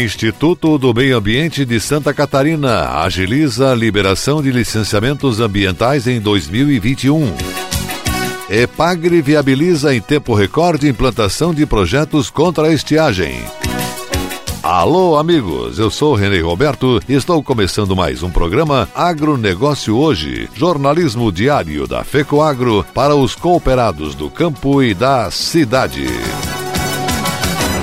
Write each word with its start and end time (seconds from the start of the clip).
Instituto 0.00 0.78
do 0.78 0.94
Meio 0.94 1.18
Ambiente 1.18 1.66
de 1.66 1.78
Santa 1.78 2.14
Catarina 2.14 3.02
agiliza 3.02 3.72
a 3.72 3.74
liberação 3.74 4.42
de 4.42 4.50
licenciamentos 4.50 5.38
ambientais 5.38 6.06
em 6.06 6.18
2021. 6.18 7.30
Epagre 8.48 9.20
viabiliza 9.20 9.94
em 9.94 10.00
tempo 10.00 10.34
recorde 10.34 10.88
implantação 10.88 11.52
de 11.52 11.66
projetos 11.66 12.30
contra 12.30 12.68
a 12.68 12.72
estiagem. 12.72 13.42
Alô, 14.62 15.18
amigos, 15.18 15.78
eu 15.78 15.90
sou 15.90 16.14
René 16.14 16.40
Roberto 16.40 16.98
e 17.06 17.12
estou 17.12 17.42
começando 17.42 17.94
mais 17.94 18.22
um 18.22 18.30
programa 18.30 18.88
Agronegócio 18.94 19.94
Hoje, 19.94 20.48
jornalismo 20.54 21.30
diário 21.30 21.86
da 21.86 22.02
FECOAGro 22.02 22.86
para 22.94 23.14
os 23.14 23.34
cooperados 23.34 24.14
do 24.14 24.30
campo 24.30 24.82
e 24.82 24.94
da 24.94 25.30
cidade. 25.30 26.06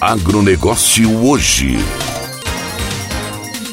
Agronegócio 0.00 1.24
hoje. 1.24 1.78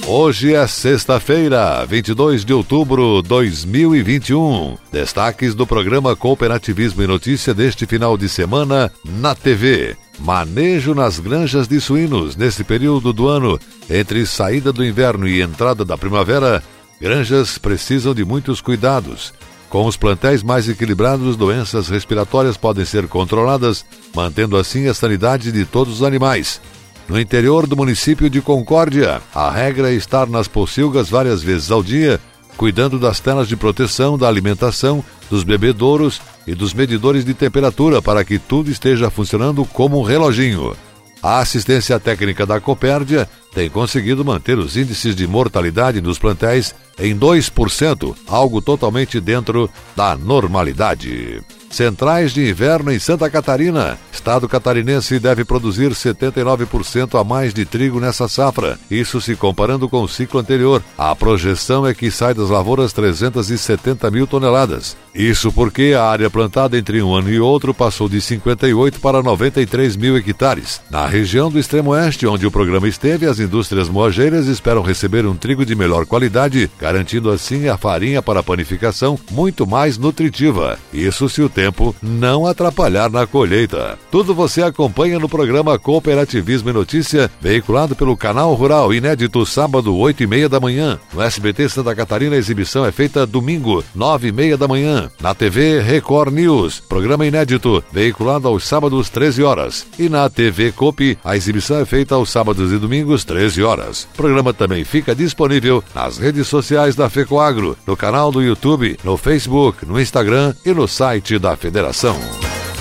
Hoje 0.08 0.56
é 0.56 0.66
sexta-feira, 0.66 1.86
22 1.86 2.46
de 2.46 2.54
outubro 2.54 3.22
de 3.22 3.28
2021. 3.28 4.78
Destaques 4.92 5.54
do 5.54 5.68
programa 5.68 6.16
Cooperativismo 6.16 7.04
e 7.04 7.08
Notícia 7.08 7.54
deste 7.54 7.86
final 7.86 8.18
de 8.18 8.30
semana 8.30 8.90
na 9.04 9.36
TV. 9.36 9.98
Manejo 10.20 10.96
nas 10.96 11.20
granjas 11.20 11.68
de 11.68 11.82
suínos 11.82 12.38
nesse 12.38 12.64
período 12.64 13.12
do 13.12 13.28
ano, 13.28 13.60
entre 13.90 14.26
saída 14.26 14.72
do 14.72 14.86
inverno 14.86 15.28
e 15.28 15.42
entrada 15.42 15.84
da 15.84 15.98
primavera, 15.98 16.64
granjas 17.02 17.58
precisam 17.58 18.14
de 18.14 18.24
muitos 18.24 18.62
cuidados. 18.62 19.34
Com 19.70 19.88
os 19.88 19.98
plantéis 19.98 20.44
mais 20.44 20.70
equilibrados, 20.70 21.36
doenças 21.36 21.90
respiratórias 21.90 22.58
podem 22.58 22.86
ser 22.86 23.08
controladas, 23.08 23.84
mantendo 24.14 24.56
assim 24.56 24.88
a 24.88 24.94
sanidade 24.94 25.52
de 25.52 25.66
todos 25.66 25.96
os 25.96 26.04
animais. 26.04 26.62
No 27.10 27.20
interior 27.20 27.66
do 27.66 27.76
município 27.76 28.30
de 28.30 28.40
Concórdia, 28.40 29.20
a 29.34 29.50
regra 29.50 29.90
é 29.90 29.96
estar 29.96 30.28
nas 30.28 30.48
pocilgas 30.48 31.10
várias 31.10 31.42
vezes 31.42 31.72
ao 31.72 31.82
dia, 31.82 32.22
cuidando 32.56 33.00
das 33.00 33.20
telas 33.20 33.48
de 33.48 33.58
proteção, 33.58 34.16
da 34.16 34.28
alimentação, 34.28 35.04
dos 35.28 35.44
bebedouros 35.44 36.22
e 36.46 36.54
dos 36.54 36.72
medidores 36.72 37.26
de 37.26 37.34
temperatura 37.34 38.00
para 38.00 38.24
que 38.24 38.38
tudo 38.38 38.70
esteja 38.70 39.10
funcionando 39.10 39.66
como 39.66 40.00
um 40.00 40.04
reloginho. 40.04 40.76
A 41.24 41.40
assistência 41.40 42.00
técnica 42.00 42.46
da 42.46 42.60
Copérdia 42.60 43.28
tem 43.54 43.70
conseguido 43.70 44.24
manter 44.24 44.58
os 44.58 44.78
índices 44.78 45.16
de 45.16 45.28
mortalidade 45.28 46.02
nos 46.02 46.18
plantéis 46.18 46.74
em 46.98 47.18
2%, 47.18 48.16
algo 48.28 48.62
totalmente 48.62 49.20
dentro 49.20 49.70
da 49.96 50.16
normalidade. 50.16 51.42
Centrais 51.72 52.34
de 52.34 52.50
inverno 52.50 52.92
em 52.92 53.00
Santa 53.00 53.30
Catarina. 53.30 53.98
Estado 54.12 54.48
catarinense 54.48 55.18
deve 55.20 55.46
produzir 55.46 55.92
79% 55.92 57.20
a 57.20 57.24
mais 57.24 57.54
de 57.54 57.66
trigo 57.66 58.00
nessa 58.00 58.28
safra, 58.28 58.78
isso 58.90 59.22
se 59.22 59.38
comparando 59.38 59.88
com 59.88 60.04
o 60.04 60.08
ciclo 60.08 60.40
anterior. 60.40 60.84
A 60.98 61.16
projeção 61.16 61.88
é 61.88 61.94
que 61.94 62.12
sai 62.12 62.34
das 62.34 62.50
lavouras 62.50 62.92
370 62.92 64.12
mil 64.12 64.28
toneladas. 64.28 64.98
Isso 65.14 65.52
porque 65.52 65.94
a 65.96 66.04
área 66.04 66.30
plantada 66.30 66.78
entre 66.78 67.02
um 67.02 67.14
ano 67.14 67.30
e 67.30 67.40
outro 67.40 67.74
passou 67.74 68.08
de 68.08 68.22
58 68.22 69.00
para 69.00 69.22
93 69.22 69.96
mil 69.96 70.18
hectares. 70.18 70.82
Na 70.90 71.06
região 71.06 71.52
do 71.52 71.60
extremo 71.60 71.92
oeste, 71.92 72.26
onde 72.26 72.48
o 72.48 72.52
programa 72.52 72.88
esteve, 72.88 73.26
as 73.26 73.40
indústrias 73.40 73.90
moageiras 73.90 74.48
esperam 74.48 74.82
receber 74.82 75.26
um 75.26 75.36
trigo 75.36 75.66
de 75.66 75.76
melhor 75.76 76.06
qualidade, 76.06 76.72
garantindo 76.80 77.30
assim 77.30 77.68
a 77.68 77.78
farinha 77.78 78.22
para 78.22 78.44
panificação 78.44 79.20
muito 79.32 79.68
mais 79.68 79.98
nutritiva. 79.98 80.80
Isso 80.94 81.28
se 81.28 81.42
o 81.42 81.50
tempo 81.50 81.94
não 82.02 82.46
atrapalhar 82.46 83.10
na 83.10 83.28
colheita. 83.28 84.00
Tudo 84.10 84.34
você 84.34 84.64
acompanha 84.64 85.20
no 85.20 85.28
programa 85.28 85.78
Cooperativismo 85.78 86.70
e 86.70 86.74
Notícia, 86.74 87.30
veiculado 87.42 87.96
pelo 87.96 88.16
Canal 88.16 88.54
Rural, 88.54 88.94
inédito 88.94 89.46
sábado, 89.46 89.96
8 89.96 90.24
e 90.24 90.28
meia 90.28 90.48
da 90.48 90.60
manhã. 90.60 91.00
No 91.14 91.22
SBT 91.22 91.68
Santa 91.68 91.94
Catarina, 91.96 92.36
a 92.36 92.40
exibição 92.40 92.86
é 92.86 92.92
feita 92.92 93.26
domingo, 93.26 93.84
9 93.94 94.30
e 94.30 94.32
meia 94.32 94.58
da 94.58 94.68
manhã. 94.68 95.01
Na 95.20 95.34
TV 95.34 95.80
Record 95.80 96.34
News, 96.34 96.80
programa 96.80 97.26
inédito, 97.26 97.84
veiculado 97.92 98.48
aos 98.48 98.66
sábados, 98.66 99.10
13 99.10 99.44
horas. 99.44 99.86
E 99.98 100.10
na 100.10 100.30
TV 100.30 100.72
Copi, 100.72 101.18
a 101.24 101.36
exibição 101.36 101.80
é 101.80 101.86
feita 101.86 102.16
aos 102.16 102.30
sábados 102.30 102.72
e 102.72 102.78
domingos, 102.78 103.24
13 103.24 103.64
horas. 103.64 104.08
O 104.14 104.18
programa 104.18 104.54
também 104.54 104.84
fica 104.84 105.16
disponível 105.16 105.84
nas 105.94 106.18
redes 106.18 106.48
sociais 106.48 106.96
da 106.96 107.10
FECOAGRO, 107.10 107.78
no 107.86 107.96
canal 107.96 108.32
do 108.32 108.42
YouTube, 108.42 108.98
no 109.04 109.18
Facebook, 109.18 109.86
no 109.86 110.00
Instagram 110.00 110.54
e 110.66 110.74
no 110.74 110.88
site 110.88 111.38
da 111.40 111.56
Federação. 111.56 112.18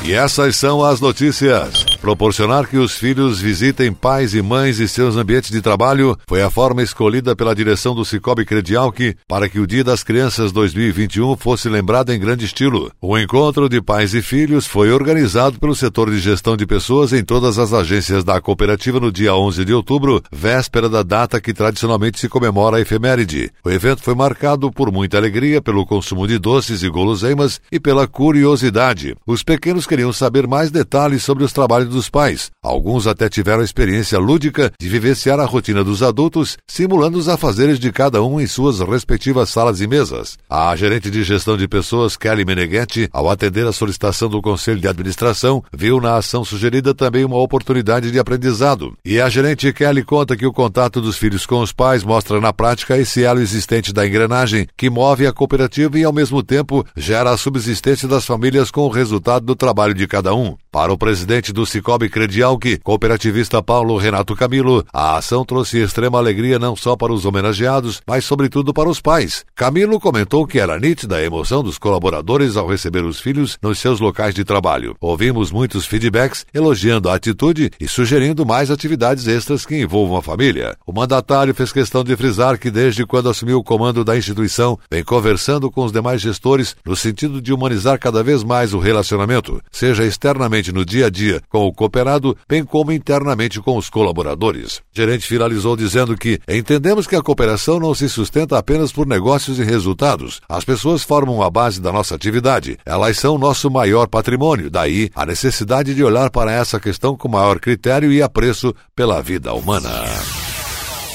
E 0.03 0.12
essas 0.12 0.56
são 0.56 0.82
as 0.82 1.00
notícias. 1.00 1.90
Proporcionar 2.00 2.66
que 2.66 2.78
os 2.78 2.94
filhos 2.94 3.41
visitem 3.41 3.93
pais 3.93 4.34
e 4.34 4.41
mães 4.41 4.81
e 4.81 4.88
seus 4.88 5.16
ambientes 5.16 5.50
de 5.50 5.61
trabalho 5.61 6.16
foi 6.27 6.41
a 6.41 6.49
forma 6.49 6.83
escolhida 6.83 7.37
pela 7.37 7.55
direção 7.55 7.94
do 7.94 8.06
Cicobi 8.06 8.47
Credialc 8.47 9.15
para 9.28 9.50
que 9.50 9.61
o 9.61 9.66
Dia 9.66 9.84
das 9.84 10.03
Crianças 10.03 10.50
2021 10.50 11.37
fosse 11.37 11.69
lembrado 11.69 12.10
em 12.10 12.19
grande 12.19 12.47
estilo. 12.47 12.91
O 13.03 13.19
encontro 13.19 13.69
de 13.69 13.83
pais 13.83 14.15
e 14.15 14.22
filhos 14.22 14.66
foi 14.66 14.91
organizado 14.91 15.59
pelo 15.60 15.74
setor 15.74 16.10
de 16.10 16.19
gestão 16.19 16.57
de 16.57 16.66
pessoas 16.66 17.13
em 17.13 17.22
todas 17.22 17.59
as 17.59 17.74
agências 17.74 18.24
da 18.24 18.41
cooperativa 18.41 18.98
no 18.98 19.13
dia 19.13 19.34
11 19.34 19.63
de 19.63 19.74
outubro, 19.74 20.22
véspera 20.33 20.89
da 20.89 21.03
data 21.03 21.39
que 21.39 21.53
tradicionalmente 21.53 22.19
se 22.19 22.30
comemora 22.30 22.78
a 22.78 22.80
efeméride. 22.80 23.53
O 23.63 23.71
evento 23.71 24.03
foi 24.03 24.15
marcado 24.15 24.72
por 24.72 24.91
muita 24.91 25.19
alegria, 25.19 25.60
pelo 25.60 25.84
consumo 25.84 26.27
de 26.27 26.39
doces 26.39 26.83
e 26.83 26.89
guloseimas 26.89 27.60
e 27.71 27.78
pela 27.78 28.09
curiosidade. 28.09 29.15
Os 29.27 29.42
pequenos 29.42 29.86
queriam 29.86 30.15
saber 30.15 30.47
mais 30.47 30.71
detalhes 30.71 31.22
sobre 31.22 31.45
os 31.45 31.53
trabalhos 31.53 31.90
dos 31.91 32.09
pais. 32.09 32.51
Alguns 32.63 33.07
até 33.07 33.28
tiveram 33.28 33.60
a 33.60 33.65
experiência 33.65 34.19
lúdica 34.19 34.72
de 34.81 34.89
vivenciar 34.89 35.39
a 35.41 35.45
rotina 35.45 35.84
dos 35.84 36.03
adultos, 36.03 36.57
simulando 36.66 37.19
os 37.19 37.28
afazeres 37.28 37.78
de 37.78 37.92
cada 37.92 38.22
um 38.22 38.41
em 38.41 38.47
suas 38.47 38.81
respectivas 38.81 39.51
salas 39.51 39.81
e 39.81 39.87
mesas. 39.87 40.39
A 40.48 40.75
gerente 40.77 41.10
de 41.10 41.22
gestão 41.22 41.57
de 41.57 41.69
pessoas, 41.69 42.16
Kelly 42.16 42.45
Meneghetti, 42.45 43.09
ao 43.13 43.28
atender 43.28 43.66
a 43.66 43.72
solicitação 43.72 44.28
do 44.28 44.41
Conselho 44.41 44.81
de 44.81 44.89
Administração, 44.89 45.63
viu 45.72 46.01
na 46.01 46.16
ação 46.16 46.45
sugerida 46.45 46.95
também 46.95 47.25
uma 47.25 47.39
oportunidade 47.39 48.10
de 48.10 48.19
aprendizado. 48.19 48.95
E 49.04 49.21
a 49.21 49.28
gerente 49.28 49.72
Kelly 49.72 50.03
conta 50.04 50.36
que 50.36 50.47
o 50.47 50.53
contato 50.53 51.01
dos 51.01 51.16
filhos 51.16 51.47
com 51.47 51.60
os 51.60 51.72
pais 51.72 52.04
mostra 52.04 52.41
na 52.41 52.53
prática 52.53 52.98
esse 52.98 53.25
elo 53.25 53.41
existente 53.41 53.93
da 53.93 54.07
engrenagem 54.07 54.66
que 54.77 54.91
move 54.91 55.27
a 55.27 55.33
cooperativa 55.33 55.98
e, 55.98 56.04
ao 56.04 56.13
mesmo 56.13 56.43
tempo, 56.43 56.84
gera 56.97 57.31
a 57.31 57.36
subsistência 57.36 58.07
das 58.07 58.25
famílias 58.25 58.71
com 58.71 58.83
o 58.83 58.91
resultado 58.91 59.47
do 59.47 59.57
trabalho 59.57 59.95
de 59.95 60.07
cada 60.07 60.34
um. 60.34 60.57
Para 60.71 60.93
o 60.93 60.98
presidente 60.98 61.53
do 61.53 61.66
Cicobi 61.80 62.10
Credialc, 62.10 62.78
cooperativista 62.84 63.62
Paulo 63.62 63.97
Renato 63.97 64.36
Camilo, 64.36 64.84
a 64.92 65.16
ação 65.16 65.47
trouxe 65.47 65.78
extrema 65.78 66.18
alegria 66.18 66.59
não 66.59 66.77
só 66.77 66.94
para 66.94 67.10
os 67.10 67.24
homenageados, 67.24 68.03
mas 68.06 68.22
sobretudo 68.22 68.74
para 68.74 68.88
os 68.88 69.00
pais. 69.00 69.47
Camilo 69.56 69.98
comentou 69.98 70.47
que 70.47 70.60
era 70.60 70.78
nítida 70.78 71.16
a 71.16 71.22
emoção 71.22 71.62
dos 71.62 71.78
colaboradores 71.78 72.59
ao 72.59 72.66
receber 72.66 73.03
os 73.03 73.18
filhos 73.18 73.56
nos 73.62 73.78
seus 73.78 73.98
locais 73.98 74.34
de 74.34 74.44
trabalho. 74.44 74.94
Ouvimos 75.00 75.50
muitos 75.50 75.86
feedbacks 75.86 76.44
elogiando 76.53 77.09
a 77.09 77.15
atitude 77.15 77.71
e 77.80 77.88
sugerindo 77.88 78.44
mais 78.44 78.71
atividades 78.71 79.26
extras 79.26 79.65
que 79.65 79.80
envolvam 79.80 80.18
a 80.18 80.22
família. 80.22 80.76
O 80.86 80.92
mandatário 80.92 81.54
fez 81.54 81.72
questão 81.72 82.04
de 82.04 82.15
frisar 82.15 82.59
que 82.59 82.71
desde 82.71 83.06
quando 83.06 83.30
assumiu 83.30 83.56
o 83.56 83.65
comando 83.65 84.04
da 84.04 84.18
instituição, 84.18 84.78
vem 84.91 85.03
conversando 85.03 85.71
com 85.71 85.83
os 85.83 85.92
demais 85.92 86.21
gestores 86.21 86.76
no 86.84 86.94
sentido 86.94 87.41
de 87.41 87.54
humanizar 87.54 87.98
cada 87.98 88.22
vez 88.22 88.44
mais 88.44 88.74
o 88.74 88.78
relacionamento, 88.78 89.62
seja 89.72 90.04
externamente 90.04 90.72
no 90.72 90.84
dia 90.84 91.06
a 91.06 91.10
dia 91.10 91.41
com 91.48 91.65
o 91.66 91.70
cooperado, 91.72 92.37
bem 92.49 92.65
como 92.65 92.93
internamente 92.93 93.61
com 93.61 93.77
os 93.77 93.89
colaboradores. 93.89 94.78
O 94.78 94.83
gerente 94.93 95.27
finalizou 95.27 95.77
dizendo 95.77 96.17
que 96.17 96.41
entendemos 96.49 97.07
que 97.07 97.17
a 97.17 97.22
cooperação 97.22 97.78
não 97.78 97.95
se 97.95 98.09
sustenta 98.09 98.59
apenas 98.59 98.93
por 98.93 99.07
negócios 99.07 99.59
e 99.59 99.65
resultados. 99.65 100.41
As 100.49 100.65
pessoas 100.65 101.03
formam 101.03 101.43
a 101.43 101.51
base 101.51 101.81
da 101.81 101.93
nossa 101.93 102.15
atividade. 102.15 102.78
Elas 102.84 103.19
são 103.19 103.39
nosso 103.39 103.71
maior 103.71 104.09
patrimônio. 104.09 104.71
Daí 104.71 105.11
a 105.15 105.25
necessidade 105.25 105.95
de 105.95 106.05
olhar 106.05 106.31
para 106.31 106.53
essa 106.53 106.81
questão 106.81 107.17
com 107.17 107.28
maior 107.28 107.59
critério 107.59 108.13
e 108.13 108.22
apreço 108.22 108.75
pela 108.95 109.21
vida 109.22 109.53
humana. 109.53 109.91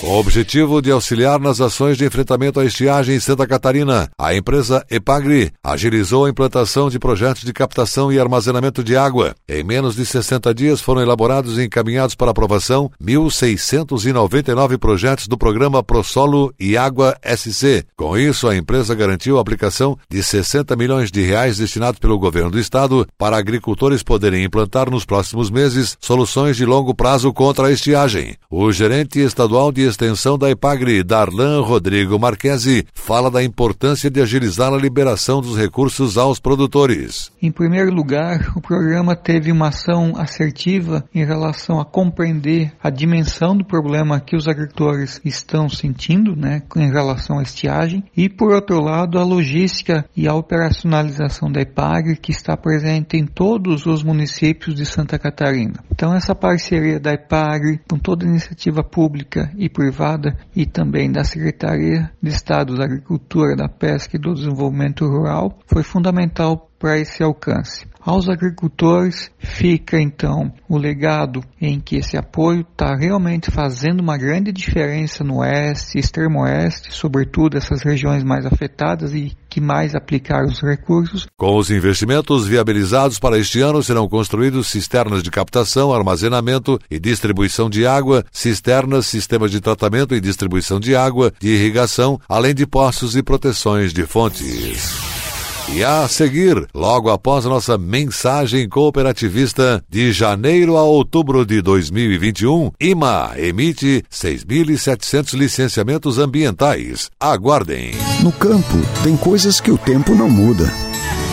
Com 0.01 0.07
o 0.07 0.19
objetivo 0.19 0.81
de 0.81 0.91
auxiliar 0.91 1.39
nas 1.39 1.61
ações 1.61 1.97
de 1.97 2.05
enfrentamento 2.05 2.59
à 2.59 2.65
estiagem 2.65 3.15
em 3.15 3.19
Santa 3.19 3.47
Catarina, 3.47 4.09
a 4.19 4.35
empresa 4.35 4.85
Epagri 4.91 5.51
agilizou 5.63 6.25
a 6.25 6.29
implantação 6.29 6.89
de 6.89 6.99
projetos 6.99 7.43
de 7.43 7.53
captação 7.53 8.11
e 8.11 8.19
armazenamento 8.19 8.83
de 8.83 8.97
água. 8.97 9.33
Em 9.47 9.63
menos 9.63 9.95
de 9.95 10.05
60 10.05 10.53
dias 10.53 10.81
foram 10.81 11.01
elaborados 11.01 11.57
e 11.57 11.63
encaminhados 11.63 12.13
para 12.13 12.29
aprovação 12.31 12.91
1.699 13.01 14.77
projetos 14.77 15.27
do 15.27 15.37
programa 15.37 15.81
ProSolo 15.81 16.53
e 16.59 16.75
Água 16.75 17.17
SC. 17.23 17.85
Com 17.95 18.17
isso, 18.17 18.49
a 18.49 18.55
empresa 18.55 18.93
garantiu 18.93 19.37
a 19.37 19.41
aplicação 19.41 19.97
de 20.09 20.21
60 20.21 20.75
milhões 20.75 21.09
de 21.09 21.21
reais 21.21 21.57
destinados 21.57 21.99
pelo 21.99 22.19
governo 22.19 22.51
do 22.51 22.59
estado 22.59 23.07
para 23.17 23.37
agricultores 23.37 24.03
poderem 24.03 24.43
implantar 24.43 24.91
nos 24.91 25.05
próximos 25.05 25.49
meses 25.49 25.97
soluções 26.01 26.57
de 26.57 26.65
longo 26.65 26.93
prazo 26.93 27.31
contra 27.31 27.67
a 27.67 27.71
estiagem. 27.71 28.35
O 28.51 28.71
gerente 28.73 29.19
estadual 29.19 29.71
de 29.71 29.84
extensão 29.85 30.37
da 30.37 30.49
Ipagre, 30.49 31.03
Darlan 31.03 31.61
Rodrigo 31.61 32.19
Marquesi, 32.19 32.85
fala 32.93 33.31
da 33.31 33.43
importância 33.43 34.09
de 34.09 34.21
agilizar 34.21 34.73
a 34.73 34.77
liberação 34.77 35.41
dos 35.41 35.57
recursos 35.57 36.17
aos 36.17 36.39
produtores. 36.39 37.31
Em 37.41 37.51
primeiro 37.51 37.93
lugar, 37.93 38.51
o 38.55 38.61
programa 38.61 39.15
teve 39.15 39.51
uma 39.51 39.69
ação 39.69 40.13
assertiva 40.17 41.03
em 41.13 41.25
relação 41.25 41.79
a 41.79 41.85
compreender 41.85 42.73
a 42.81 42.89
dimensão 42.89 43.55
do 43.55 43.65
problema 43.65 44.19
que 44.19 44.35
os 44.35 44.47
agricultores 44.47 45.21
estão 45.23 45.69
sentindo, 45.69 46.35
né, 46.35 46.61
em 46.75 46.91
relação 46.91 47.39
à 47.39 47.43
estiagem, 47.43 48.03
e 48.15 48.27
por 48.27 48.53
outro 48.53 48.81
lado, 48.81 49.19
a 49.19 49.23
logística 49.23 50.05
e 50.15 50.27
a 50.27 50.33
operacionalização 50.33 51.51
da 51.51 51.61
Ipagre 51.61 52.17
que 52.17 52.31
está 52.31 52.57
presente 52.57 53.17
em 53.17 53.25
todos 53.25 53.85
os 53.85 54.03
municípios 54.03 54.75
de 54.75 54.85
Santa 54.85 55.17
Catarina. 55.19 55.83
Então 55.91 56.13
essa 56.13 56.35
parceria 56.35 56.99
da 56.99 57.13
Ipagre 57.13 57.79
com 57.87 57.97
toda 57.97 58.25
a 58.25 58.29
iniciativa 58.29 58.83
pública 58.83 59.51
e 59.57 59.69
privada 59.75 60.37
e 60.55 60.65
também 60.65 61.11
da 61.11 61.25
Secretaria 61.25 62.09
de 62.21 62.29
Estado 62.29 62.77
da 62.77 62.85
Agricultura, 62.85 63.57
da 63.57 63.67
Pesca 63.67 64.15
e 64.15 64.19
do 64.19 64.33
Desenvolvimento 64.33 65.05
Rural 65.05 65.59
foi 65.67 65.83
fundamental 65.83 66.71
para 66.85 66.99
esse 66.99 67.23
alcance. 67.23 67.83
Aos 67.99 68.29
agricultores 68.29 69.31
fica 69.39 69.99
então 69.99 70.53
o 70.69 70.77
legado 70.77 71.43
em 71.59 71.79
que 71.79 71.95
esse 71.95 72.15
apoio 72.15 72.61
está 72.61 72.95
realmente 72.95 73.49
fazendo 73.49 74.01
uma 74.01 74.15
grande 74.15 74.51
diferença 74.51 75.23
no 75.23 75.37
oeste, 75.37 75.97
extremo 75.97 76.43
oeste, 76.43 76.89
sobretudo 76.91 77.57
essas 77.57 77.81
regiões 77.81 78.23
mais 78.23 78.45
afetadas 78.45 79.15
e 79.15 79.35
que 79.49 79.59
mais 79.59 79.95
aplicaram 79.95 80.45
os 80.45 80.61
recursos. 80.61 81.25
Com 81.35 81.57
os 81.57 81.71
investimentos 81.71 82.47
viabilizados 82.47 83.17
para 83.17 83.39
este 83.39 83.61
ano, 83.61 83.81
serão 83.81 84.07
construídos 84.07 84.67
cisternas 84.67 85.23
de 85.23 85.31
captação, 85.31 85.91
armazenamento 85.91 86.79
e 86.91 86.99
distribuição 86.99 87.67
de 87.67 87.87
água, 87.87 88.23
cisternas, 88.31 89.07
sistemas 89.07 89.49
de 89.49 89.59
tratamento 89.59 90.13
e 90.13 90.21
distribuição 90.21 90.79
de 90.79 90.95
água, 90.95 91.33
de 91.39 91.47
irrigação, 91.47 92.21
além 92.29 92.53
de 92.53 92.67
postos 92.67 93.15
e 93.15 93.23
proteções 93.23 93.91
de 93.91 94.05
fontes. 94.05 95.24
E 95.73 95.83
a 95.83 96.07
seguir, 96.07 96.67
logo 96.73 97.09
após 97.09 97.43
nossa 97.43 97.77
mensagem 97.77 98.69
cooperativista 98.69 99.83
de 99.89 100.11
janeiro 100.11 100.77
a 100.77 100.83
outubro 100.83 101.43
de 101.45 101.61
2021, 101.61 102.71
IMA 102.79 103.33
emite 103.35 104.03
6.700 104.11 105.33
licenciamentos 105.33 106.19
ambientais. 106.19 107.09
Aguardem. 107.19 107.93
No 108.21 108.31
campo, 108.31 108.77
tem 109.03 109.17
coisas 109.17 109.59
que 109.59 109.71
o 109.71 109.77
tempo 109.77 110.13
não 110.13 110.29
muda, 110.29 110.71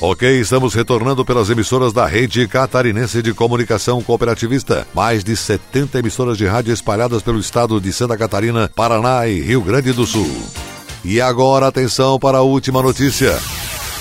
Ok, 0.00 0.22
estamos 0.40 0.74
retornando 0.74 1.24
pelas 1.24 1.50
emissoras 1.50 1.92
da 1.92 2.06
Rede 2.06 2.46
Catarinense 2.46 3.20
de 3.20 3.34
Comunicação 3.34 4.00
Cooperativista. 4.00 4.86
Mais 4.94 5.24
de 5.24 5.36
70 5.36 5.98
emissoras 5.98 6.38
de 6.38 6.46
rádio 6.46 6.72
espalhadas 6.72 7.20
pelo 7.20 7.40
estado 7.40 7.80
de 7.80 7.92
Santa 7.92 8.16
Catarina, 8.16 8.70
Paraná 8.72 9.26
e 9.26 9.40
Rio 9.40 9.60
Grande 9.60 9.92
do 9.92 10.06
Sul. 10.06 10.30
E 11.04 11.20
agora, 11.20 11.66
atenção 11.66 12.16
para 12.16 12.38
a 12.38 12.42
última 12.42 12.80
notícia. 12.80 13.36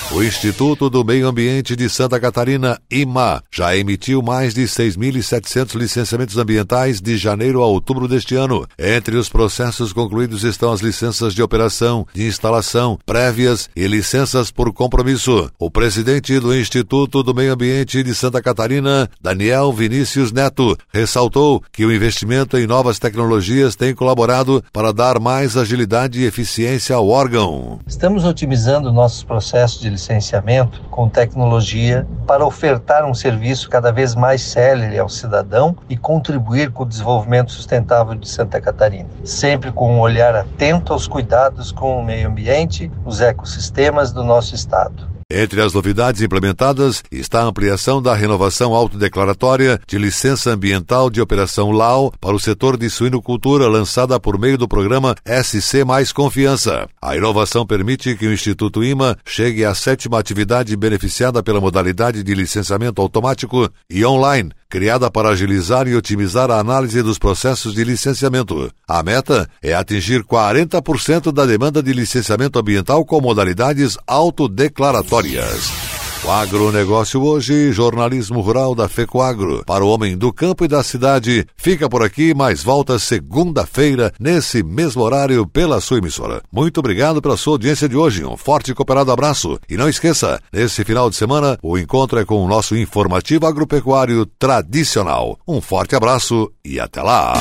O 0.10 0.24
Instituto 0.24 0.90
do 0.90 1.04
Meio 1.04 1.28
Ambiente 1.28 1.76
de 1.76 1.90
Santa 1.90 2.18
Catarina, 2.18 2.80
IMA, 2.90 3.44
já 3.52 3.76
emitiu 3.76 4.22
mais 4.22 4.54
de 4.54 4.64
6.700 4.64 5.76
licenciamentos 5.76 6.38
ambientais 6.38 7.02
de 7.02 7.18
janeiro 7.18 7.62
a 7.62 7.68
outubro 7.68 8.08
deste 8.08 8.34
ano. 8.34 8.66
Entre 8.80 9.18
os 9.18 9.28
processos 9.28 9.92
concluídos 9.92 10.46
estão 10.46 10.72
as 10.72 10.80
licenças 10.80 11.34
de 11.34 11.44
operação, 11.44 12.08
de 12.14 12.26
instalação, 12.26 12.98
prévias 13.06 13.70
e 13.76 13.86
licenças 13.86 14.50
por 14.50 14.72
compromisso. 14.72 15.52
O 15.60 15.70
presidente 15.70 16.40
do 16.40 16.58
Instituto 16.58 17.22
do 17.22 17.36
Meio 17.36 17.54
Ambiente 17.54 18.02
de 18.02 18.16
Santa 18.16 18.42
Catarina, 18.42 19.10
Daniel 19.22 19.74
Vinícius 19.74 20.32
Neto, 20.32 20.78
ressaltou 20.92 21.62
que 21.72 21.86
o 21.86 21.94
investimento 21.94 22.58
em 22.58 22.66
novas 22.66 22.98
tecnologias 22.98 23.76
tem 23.76 23.94
colaborado 23.94 24.64
para 24.72 24.94
dar 24.94 25.20
mais 25.20 25.58
agilidade 25.58 26.22
e 26.22 26.26
eficiência 26.26 26.96
ao 26.96 27.10
órgão. 27.10 27.82
Estamos 27.86 28.24
otimizando 28.24 28.92
nossos 28.92 29.22
processos 29.22 29.82
de 29.82 29.97
licenciamento 29.98 30.82
com 30.92 31.10
tecnologia 31.10 32.08
para 32.25 32.46
ofertar 32.46 33.04
um 33.04 33.13
serviço 33.13 33.70
cada 33.70 33.92
vez 33.92 34.16
mais 34.16 34.42
célere 34.42 34.98
ao 34.98 35.10
cidadão 35.10 35.75
e 35.89 35.98
contribuir 35.98 36.72
com 36.72 36.84
o 36.84 36.86
desenvolvimento 36.86 37.51
sustentável 37.51 38.16
de 38.16 38.30
Santa 38.30 38.62
Catarina, 38.62 39.10
sempre 39.25 39.72
com 39.72 39.92
um 39.92 40.00
olhar 40.00 40.36
atento 40.36 40.94
aos 40.94 41.08
cuidados 41.08 41.72
com 41.72 42.00
o 42.00 42.06
meio 42.06 42.30
ambiente, 42.30 42.92
os 43.04 43.20
ecossistemas 43.20 44.13
do 44.13 44.24
nosso 44.24 44.54
estado. 44.56 45.17
Entre 45.30 45.62
as 45.62 45.74
novidades 45.74 46.22
implementadas 46.22 47.04
está 47.12 47.42
a 47.42 47.46
ampliação 47.48 48.02
da 48.02 48.16
renovação 48.16 48.74
autodeclaratória 48.74 49.78
de 49.86 49.98
licença 49.98 50.52
ambiental 50.52 51.10
de 51.10 51.20
operação 51.20 51.70
LAO 51.70 52.14
para 52.22 52.34
o 52.34 52.40
setor 52.40 52.78
de 52.78 52.90
suinocultura 52.90 53.68
lançada 53.68 54.18
por 54.22 54.40
meio 54.40 54.58
do 54.58 54.70
programa 54.70 55.16
SC 55.26 55.84
Mais 55.84 56.14
Confiança. 56.14 56.88
A 57.02 57.18
inovação 57.18 57.66
permite 57.66 58.16
que 58.16 58.26
o 58.26 58.32
Instituto 58.32 58.82
IMA 58.82 59.18
chegue 59.26 59.66
à 59.66 59.76
sétima 59.76 60.18
atividade 60.18 60.74
beneficiada 60.78 61.44
pela 61.44 61.60
modalidade 61.60 62.24
de 62.24 62.34
licenciamento 62.34 63.02
automático 63.02 63.70
e 63.90 64.06
online, 64.06 64.54
criada 64.70 65.10
para 65.10 65.30
agilizar 65.30 65.88
e 65.88 65.96
otimizar 65.96 66.52
a 66.52 66.60
análise 66.60 67.02
dos 67.02 67.18
processos 67.18 67.74
de 67.74 67.84
licenciamento. 67.84 68.72
A 68.88 69.02
meta 69.02 69.50
é 69.62 69.74
atingir 69.74 70.24
40% 70.24 71.32
da 71.32 71.46
demanda 71.46 71.82
de 71.82 71.94
licenciamento 71.94 72.60
ambiental 72.60 73.06
com 73.06 73.20
modalidades 73.22 73.98
autodeclaratórias. 74.06 75.97
Agronegócio 76.30 77.24
hoje, 77.24 77.72
jornalismo 77.72 78.42
rural 78.42 78.76
da 78.76 78.90
FECOAGro. 78.90 79.64
Para 79.66 79.84
o 79.84 79.88
homem 79.88 80.18
do 80.18 80.34
campo 80.34 80.66
e 80.66 80.68
da 80.68 80.84
cidade, 80.84 81.48
fica 81.56 81.90
por 81.90 82.04
aqui, 82.04 82.34
mas 82.34 82.62
volta 82.62 83.00
segunda-feira, 83.00 84.14
nesse 84.20 84.62
mesmo 84.62 85.02
horário, 85.04 85.48
pela 85.48 85.80
sua 85.80 86.00
emissora. 86.00 86.42
Muito 86.52 86.80
obrigado 86.80 87.22
pela 87.22 87.38
sua 87.38 87.54
audiência 87.54 87.88
de 87.88 87.96
hoje. 87.96 88.26
Um 88.26 88.36
forte 88.36 88.72
e 88.72 88.76
cooperado 88.76 89.12
abraço. 89.12 89.58
E 89.70 89.78
não 89.78 89.88
esqueça, 89.88 90.42
nesse 90.52 90.84
final 90.84 91.10
de 91.10 91.16
semana, 91.16 91.58
o 91.64 91.78
encontro 91.78 92.20
é 92.20 92.26
com 92.26 92.44
o 92.44 92.48
nosso 92.48 92.76
informativo 92.76 93.48
agropecuário 93.48 94.26
tradicional. 94.26 95.40
Um 95.48 95.62
forte 95.62 95.96
abraço 95.96 96.52
e 96.64 96.78
até 96.78 97.02
lá! 97.02 97.34